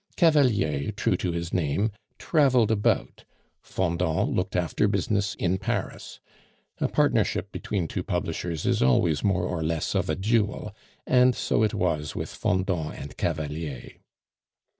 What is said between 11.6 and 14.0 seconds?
it was with Fendant and Cavalier.